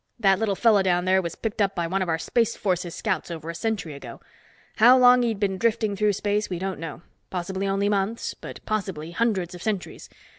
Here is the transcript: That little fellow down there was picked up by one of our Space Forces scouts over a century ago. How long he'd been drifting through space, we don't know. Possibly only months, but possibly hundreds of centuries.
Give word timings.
That 0.19 0.39
little 0.39 0.55
fellow 0.55 0.81
down 0.81 1.05
there 1.05 1.21
was 1.21 1.35
picked 1.35 1.61
up 1.61 1.75
by 1.75 1.85
one 1.85 2.01
of 2.01 2.09
our 2.09 2.17
Space 2.17 2.55
Forces 2.55 2.95
scouts 2.95 3.29
over 3.29 3.51
a 3.51 3.53
century 3.53 3.93
ago. 3.93 4.19
How 4.77 4.97
long 4.97 5.21
he'd 5.21 5.39
been 5.39 5.59
drifting 5.59 5.95
through 5.95 6.13
space, 6.13 6.49
we 6.49 6.57
don't 6.57 6.79
know. 6.79 7.03
Possibly 7.29 7.67
only 7.67 7.87
months, 7.87 8.33
but 8.33 8.61
possibly 8.65 9.11
hundreds 9.11 9.53
of 9.53 9.61
centuries. 9.61 10.09